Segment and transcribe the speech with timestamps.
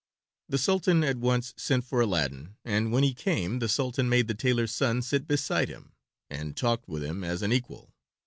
[0.49, 4.33] The Sultan at once sent for Aladdin, and when he came the Sultan made the
[4.33, 5.91] tailor's son sit beside him,
[6.27, 7.93] and talked with him as an equal.